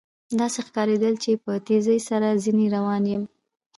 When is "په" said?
1.43-1.51